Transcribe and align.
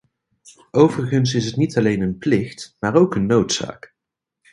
Overigens 0.71 1.33
is 1.33 1.45
het 1.45 1.55
niet 1.55 1.77
alleen 1.77 2.01
een 2.01 2.17
plicht, 2.17 2.75
maar 2.79 2.95
ook 2.95 3.15
een 3.15 3.25
noodzaak. 3.25 3.95